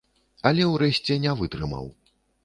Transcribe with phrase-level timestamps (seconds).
[0.51, 1.85] Але ўрэшце не вытрымаў.